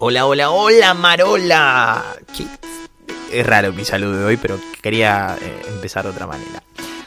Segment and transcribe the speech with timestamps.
[0.00, 2.04] Hola, hola, hola, Marola.
[3.32, 6.62] Es raro mi saludo de hoy, pero quería eh, empezar de otra manera.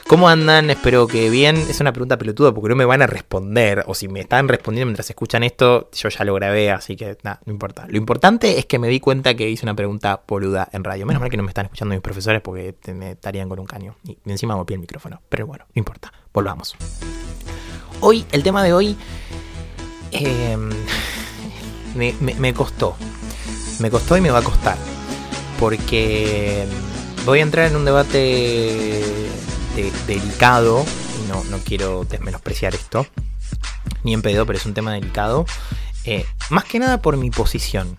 [0.08, 0.70] ¿Cómo andan?
[0.70, 1.56] Espero que bien.
[1.56, 3.86] Es una pregunta pelotuda porque no me van a responder.
[3.88, 7.40] O si me están respondiendo mientras escuchan esto, yo ya lo grabé, así que nada,
[7.46, 7.86] no importa.
[7.88, 11.06] Lo importante es que me di cuenta que hice una pregunta poluda en radio.
[11.06, 13.96] Menos mal que no me están escuchando mis profesores porque me estarían con un caño.
[14.04, 15.22] Y encima golpeé el micrófono.
[15.30, 16.12] Pero bueno, no importa.
[16.34, 16.76] Volvamos.
[18.02, 18.98] Hoy, el tema de hoy.
[20.12, 20.58] Eh,
[21.96, 22.96] me, costó.
[23.80, 24.78] Me costó y me va a costar.
[25.60, 26.66] Porque
[27.26, 29.30] voy a entrar en un debate
[30.08, 30.86] delicado.
[31.28, 33.06] No, no quiero desmenospreciar esto.
[34.04, 35.46] Ni en pedo, pero es un tema delicado.
[36.06, 37.98] Eh, más que nada por mi posición.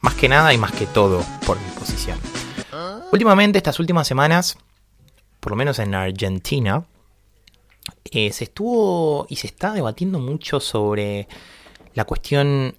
[0.00, 2.18] Más que nada y más que todo por mi posición.
[3.12, 4.58] Últimamente, estas últimas semanas,
[5.40, 6.84] por lo menos en Argentina,
[8.10, 11.28] eh, se estuvo y se está debatiendo mucho sobre
[11.94, 12.76] la cuestión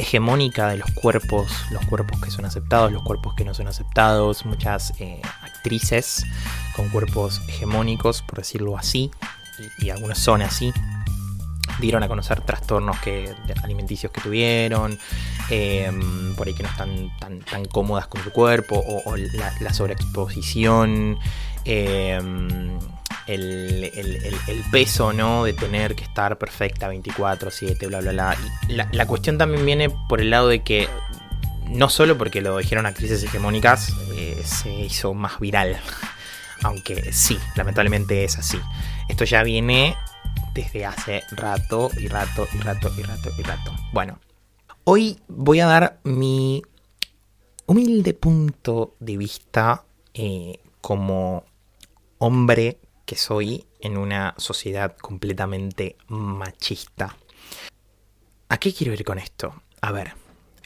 [0.00, 4.44] hegemónica de los cuerpos, los cuerpos que son aceptados, los cuerpos que no son aceptados,
[4.44, 6.24] muchas eh, actrices
[6.74, 9.10] con cuerpos hegemónicos, por decirlo así,
[9.78, 10.72] y, algunas son así,
[11.80, 14.98] dieron a conocer trastornos que, alimenticios que tuvieron,
[15.50, 21.18] em, por ahí que no están tan, tan cómodas con su cuerpo, o, la, sobreexposición.
[21.64, 22.78] Em,
[23.34, 25.44] el, peso, ¿no?
[25.44, 28.36] De tener que estar perfecta 24-7, bla, bla, bla.
[28.68, 30.88] la, la, cuestión también viene por el lado de que,
[31.68, 35.76] no solo porque lo dijeron actrices hegemónicas, eh, se hizo más viral.
[36.62, 38.60] Aunque sí, lamentablemente es así.
[39.08, 39.96] Esto ya viene
[40.54, 43.72] desde hace rato y rato y rato y rato y rato.
[43.92, 44.18] Bueno,
[44.84, 46.62] hoy voy a dar mi
[47.66, 51.44] humilde punto de vista eh, como
[52.18, 52.78] hombre
[53.10, 57.16] que soy en una sociedad completamente machista.
[58.48, 59.64] ¿A qué quiero ir con esto?
[59.80, 60.12] A ver,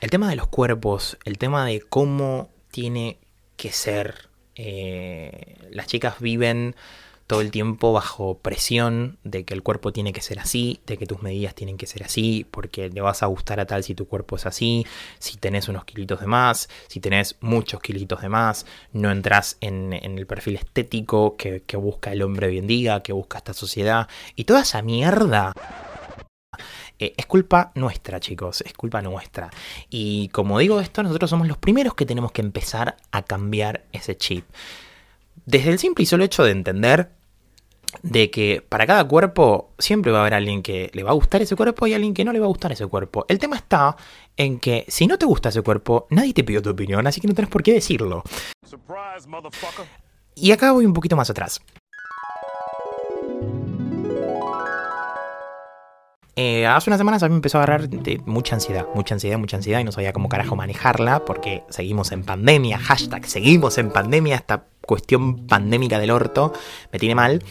[0.02, 3.18] el tema de los cuerpos, el tema de cómo tiene
[3.56, 4.28] que ser.
[4.56, 6.76] Eh, las chicas viven
[7.26, 11.06] todo el tiempo bajo presión de que el cuerpo tiene que ser así, de que
[11.06, 14.06] tus medidas tienen que ser así, porque le vas a gustar a tal si tu
[14.06, 14.86] cuerpo es así,
[15.18, 19.92] si tenés unos kilitos de más, si tenés muchos kilitos de más, no entras en,
[19.92, 24.62] el perfil estético que, busca el hombre bien diga, que busca esta sociedad, y toda
[24.62, 25.52] esa mierda.
[27.00, 29.50] Eh, es culpa nuestra, chicos, es culpa nuestra.
[29.90, 34.16] Y como digo esto, nosotros somos los primeros que tenemos que empezar a cambiar ese
[34.16, 34.44] chip.
[35.46, 37.10] Desde el simple y solo hecho de entender
[38.02, 41.42] de que para cada cuerpo siempre va a haber alguien que le va a gustar
[41.42, 43.24] ese cuerpo y alguien que no le va a gustar ese cuerpo.
[43.28, 43.96] El tema está
[44.36, 47.28] en que si no te gusta ese cuerpo, nadie te pidió tu opinión, así que
[47.28, 48.22] no tenés por qué decirlo.
[50.34, 51.60] y acá voy un poquito más atrás.
[56.36, 59.38] Eh, hace unas semanas a mí me empezó a agarrar de mucha ansiedad, mucha ansiedad,
[59.38, 63.90] mucha ansiedad y no sabía cómo carajo manejarla porque seguimos en pandemia, hashtag seguimos en
[63.90, 66.52] pandemia, hasta cuestión pandémica del orto,
[66.92, 67.42] me tiene mal.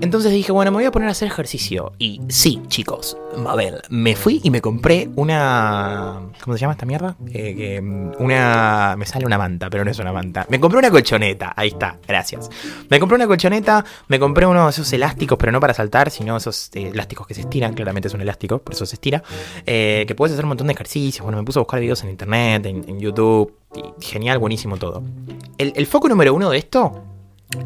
[0.00, 1.92] Entonces dije, bueno, me voy a poner a hacer ejercicio.
[1.98, 6.20] Y sí, chicos, Mabel, me fui y me compré una...
[6.42, 7.16] ¿Cómo se llama esta mierda?
[7.32, 8.94] Eh, mm, una...
[8.98, 10.46] Me sale una manta, pero no es una manta.
[10.48, 12.50] Me compré una colchoneta, ahí está, gracias.
[12.88, 16.36] Me compré una colchoneta, me compré uno de esos elásticos, pero no para saltar, sino
[16.36, 19.22] esos eh, elásticos que se estiran, claramente es un elástico, por eso se estira.
[19.66, 21.22] Eh, que puedes hacer un montón de ejercicios.
[21.22, 23.59] Bueno, me puse a buscar videos en internet, en YouTube
[24.00, 25.02] genial, buenísimo todo.
[25.58, 27.04] El, foco número uno de esto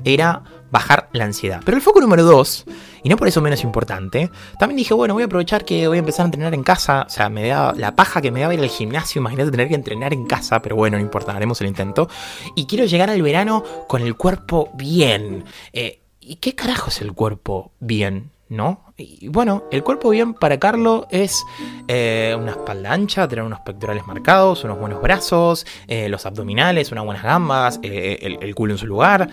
[0.04, 1.62] era bajar la ansiedad.
[1.64, 2.64] Pero el foco número dos,
[3.02, 6.00] y no por eso menos importante, también dije, bueno, voy a aprovechar que voy a
[6.00, 7.04] empezar a entrenar en casa.
[7.06, 9.20] O sea, me da la paja que me da ir al gimnasio.
[9.20, 12.08] Imagínate tener que entrenar en casa, pero bueno, no importa, haremos el intento.
[12.56, 15.44] Y quiero llegar al verano con el cuerpo bien.
[15.72, 18.33] Eh, ¿Y qué carajo es el cuerpo bien?
[18.48, 18.94] ¿No?
[18.96, 21.44] Y bueno, el cuerpo bien para Carlo es
[21.88, 27.04] eh, una espalda ancha, tener unos pectorales marcados, unos buenos brazos, eh, los abdominales, unas
[27.04, 29.28] buenas gambas, eh, el, culo en su lugar.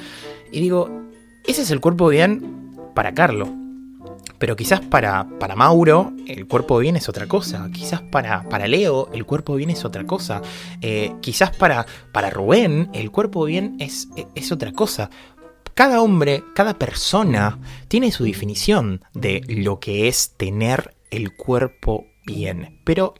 [0.51, 0.89] Y digo,
[1.45, 3.47] ese es el cuerpo bien para Carlo.
[4.39, 7.69] Pero quizás para, para Mauro el cuerpo bien es otra cosa.
[7.71, 10.41] Quizás para, para Leo el cuerpo bien es otra cosa.
[11.21, 15.11] quizás para, para Rubén el cuerpo bien es, es otra cosa
[15.73, 22.79] cada hombre, cada persona tiene su definición de lo que es tener el cuerpo bien.
[22.83, 23.15] Pero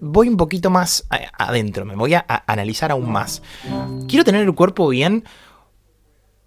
[0.00, 1.06] voy un poquito más
[1.38, 3.42] adentro, me voy a, analizar aún más.
[4.08, 5.24] Quiero tener el cuerpo bien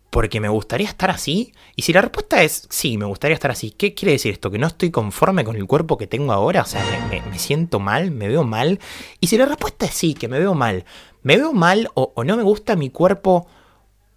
[0.09, 1.53] porque me gustaría estar así?
[1.75, 4.49] Y si la respuesta es sí, me gustaría estar así, ¿qué quiere decir esto?
[4.49, 6.61] ¿Que no estoy conforme con el cuerpo que tengo ahora?
[6.61, 8.79] O sea, me, siento mal, me veo mal.
[9.19, 10.85] Y si la respuesta es sí, que me veo mal,
[11.23, 13.47] ¿me veo mal o, o no me gusta mi cuerpo?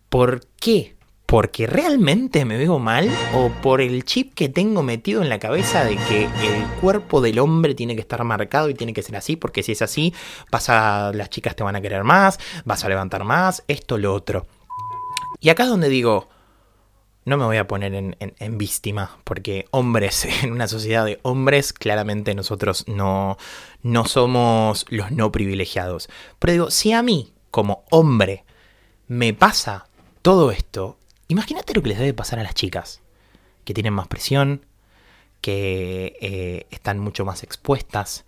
[0.09, 0.97] ¿Por qué?
[1.31, 5.85] Porque realmente me veo mal o por el chip que tengo metido en la cabeza
[5.85, 9.37] de que el cuerpo del hombre tiene que estar marcado y tiene que ser así,
[9.37, 10.13] porque si es así,
[10.51, 14.13] vas a, las chicas te van a querer más, vas a levantar más, esto, lo
[14.13, 14.49] otro.
[15.39, 16.29] Y acá es donde digo,
[17.25, 21.73] no me voy a poner en, en, víctima, porque hombres, en una sociedad de hombres,
[21.73, 23.39] claramente nosotros no,
[23.83, 26.09] no somos los no privilegiados.
[26.41, 28.45] Pero digo, si a mí, como hombre,
[29.07, 29.87] me pasa
[30.23, 30.99] todo esto,
[31.31, 33.03] Imagínate lo que les debe pasar a las chicas,
[33.65, 34.67] que tienen más presión,
[35.41, 38.25] que eh, están mucho más expuestas,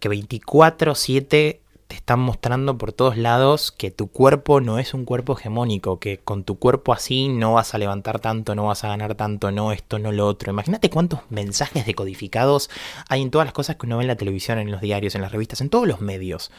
[0.00, 5.36] que 24/7 te están mostrando por todos lados que tu cuerpo no es un cuerpo
[5.38, 9.16] hegemónico, que con tu cuerpo así no vas a levantar tanto, no vas a ganar
[9.16, 10.50] tanto, no esto, no lo otro.
[10.50, 12.70] Imagínate cuántos mensajes decodificados
[13.10, 15.20] hay en todas las cosas que uno ve en la televisión, en los diarios, en
[15.20, 16.50] las revistas, en todos los medios.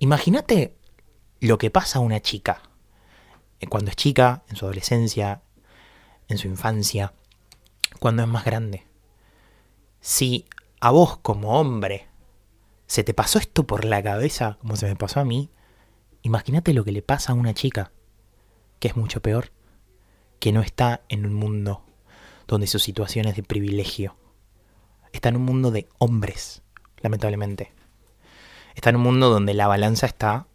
[0.00, 0.74] Imagínate
[1.38, 2.67] lo que pasa a una chica
[3.66, 5.42] cuando es chica, en su adolescencia,
[6.28, 7.12] en su infancia,
[7.98, 8.86] cuando es más grande.
[10.00, 10.46] Si
[10.80, 12.06] a vos como hombre
[12.86, 15.50] se te pasó esto por la cabeza como se me pasó a mí,
[16.22, 17.90] imagínate lo que le pasa a una chica,
[18.78, 19.50] que es mucho peor,
[20.38, 21.84] que no está en un mundo
[22.46, 24.16] donde su situación es de privilegio.
[25.12, 26.62] Está en un mundo de hombres,
[27.00, 27.72] lamentablemente.
[28.74, 30.46] Está en un mundo donde la balanza está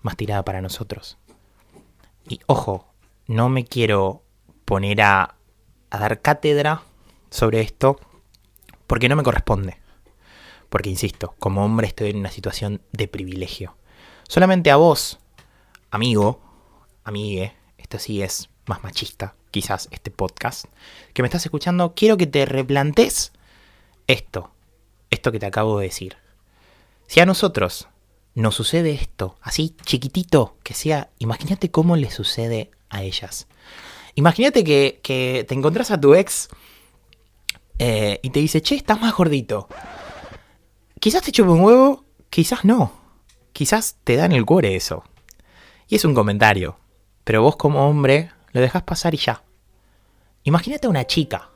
[0.00, 1.18] más tirada para nosotros.
[2.28, 2.86] Y ojo,
[3.26, 4.22] no me quiero
[4.64, 5.36] poner a,
[5.90, 6.82] dar cátedra
[7.30, 7.98] sobre esto
[8.86, 9.78] porque no me corresponde.
[10.68, 13.76] Porque, insisto, como hombre estoy en una situación de privilegio.
[14.28, 15.18] Solamente a vos,
[15.90, 16.42] amigo,
[17.04, 20.66] amigue, esto sí es más machista, quizás este podcast,
[21.14, 23.32] que me estás escuchando, quiero que te replantes
[24.06, 24.50] esto,
[25.08, 26.18] esto que te acabo de decir.
[27.06, 27.88] Si a nosotros
[28.38, 33.48] nos sucede esto, así chiquitito que sea, imagínate cómo le sucede a ellas.
[34.14, 36.48] Imagínate que, te encontrás a tu ex
[37.80, 39.68] eh, y te dice, che, estás más gordito.
[41.00, 42.92] Quizás te chupe un huevo, quizás no.
[43.52, 45.02] Quizás te da en el cuore eso.
[45.88, 46.78] Y es un comentario.
[47.24, 49.42] Pero vos como hombre lo dejas pasar y ya.
[50.44, 51.50] Imagínate a una chica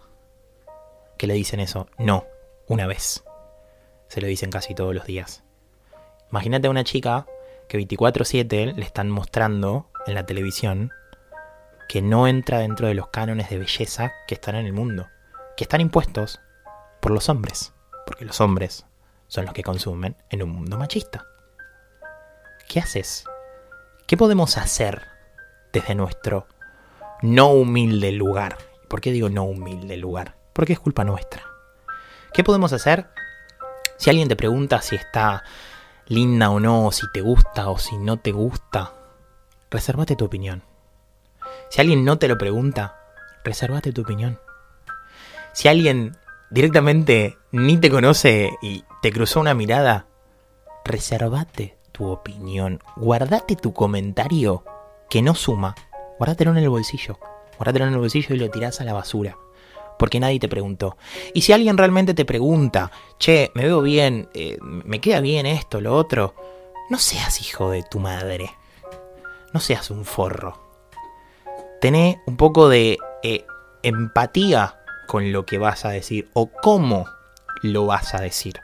[1.17, 1.87] que le dicen eso.
[1.97, 2.25] No,
[2.67, 3.23] una vez.
[4.09, 5.45] Se lo dicen casi todos los días.
[6.33, 7.27] Imagínate a una chica
[7.69, 10.91] que 24/7 le están mostrando en la televisión
[11.89, 15.09] que no entra dentro de los cánones de belleza que están en el mundo,
[15.59, 16.41] que están impuestos
[17.01, 17.75] por los hombres,
[18.07, 18.87] porque los hombres
[19.29, 21.27] son los que consumen en un mundo machista.
[22.67, 23.25] ¿Qué haces?
[24.07, 25.03] ¿Qué podemos hacer
[25.71, 26.47] desde nuestro
[27.21, 28.57] no humilde lugar?
[28.89, 30.37] ¿Por qué digo no humilde lugar?
[30.55, 31.43] Porque es culpa nuestra.
[32.33, 33.11] ¿Qué podemos hacer
[33.99, 35.45] si alguien te pregunta si está
[36.07, 38.95] linda o no, si te gusta o si no te gusta,
[39.71, 40.63] resérvate tu opinión.
[41.71, 42.97] Si alguien no te lo pregunta,
[43.45, 44.39] resérvate tu opinión.
[45.53, 46.17] Si alguien
[46.51, 50.07] directamente ni te conoce y te cruzó una mirada,
[50.85, 52.81] resérvate tu opinión.
[52.97, 54.65] Guardate tu comentario
[55.09, 55.75] que no suma.
[56.19, 57.19] Guárdatelo en el bolsillo.
[57.59, 59.37] Guárdatelo en el bolsillo y lo tirás a la basura
[59.99, 60.97] porque nadie te preguntó.
[61.35, 65.81] Y si alguien realmente te pregunta, che, me veo bien, eh, me queda bien esto,
[65.81, 66.35] lo otro,
[66.91, 68.51] no seas hijo de tu madre.
[69.53, 70.61] No seas un forro.
[71.81, 73.45] Tené un poco de eh,
[73.83, 77.07] empatía con lo que vas a decir o cómo
[77.63, 78.61] lo vas a decir.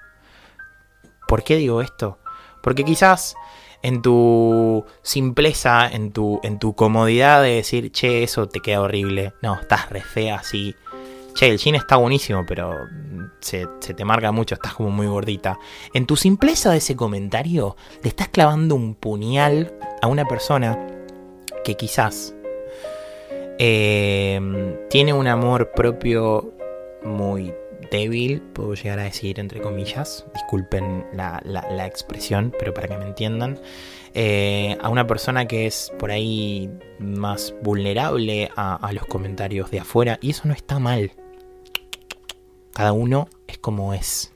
[1.27, 2.19] ¿Por qué digo esto?
[2.63, 3.37] Porque quizás
[3.83, 9.35] en tu simpleza, en tu, en tu comodidad de decir, che, eso te queda horrible.
[9.43, 10.75] No, estás re fea así
[11.39, 12.89] che, el jean está buenísimo, pero
[13.41, 15.59] se, te marca mucho, estás como muy gordita.
[15.95, 20.77] En tu simpleza de ese comentario, le estás clavando un puñal a una persona
[21.65, 22.35] que quizás
[23.59, 26.53] eh, tiene un amor propio
[27.05, 27.55] muy
[27.93, 33.61] débil, puedo llegar a decir entre comillas, disculpen la, expresión, pero para que me entiendan,
[34.13, 36.69] eh, a una persona que es por ahí
[36.99, 41.13] más vulnerable a los comentarios de afuera, y eso no está mal,
[42.79, 44.33] cada uno es como es.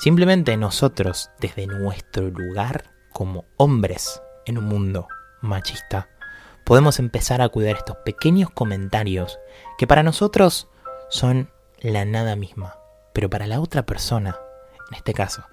[0.00, 5.06] Simplemente nosotros, desde nuestro lugar como hombres en un mundo
[5.42, 6.08] machista,
[6.64, 9.38] podemos empezar a cuidar estos pequeños comentarios
[9.78, 10.66] que para nosotros
[11.08, 11.48] son
[11.78, 12.80] la nada misma,
[13.12, 14.36] pero para la otra persona,
[14.90, 15.44] en este caso,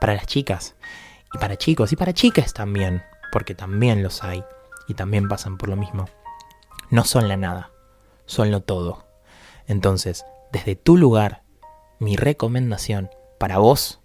[0.00, 0.74] para las chicas,
[1.32, 4.42] y para chicos, y para chicas también, porque también los hay,
[4.88, 6.06] y también pasan por lo mismo,
[6.90, 7.70] no son la nada,
[8.24, 9.06] son lo todo.
[9.68, 10.24] Entonces,
[10.56, 11.42] desde tu lugar,
[11.98, 14.00] mi recomendación para vos,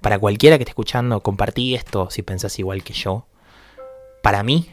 [0.00, 3.26] para cualquiera que esté escuchando, compartí esto si pensás igual que yo.
[4.22, 4.70] Para mí,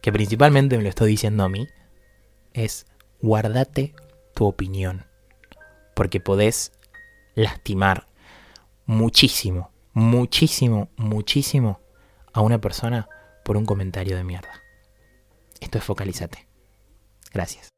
[0.00, 1.68] que principalmente me lo estoy diciendo a mí,
[2.52, 2.86] es
[3.22, 3.94] guardate
[4.34, 5.06] tu opinión,
[5.94, 6.72] porque podés
[7.36, 8.08] lastimar
[8.86, 11.80] muchísimo, muchísimo, muchísimo
[12.32, 13.08] a una persona
[13.44, 14.62] por un comentario de mierda.
[15.60, 16.48] Esto es Focalízate.
[17.32, 17.73] Gracias.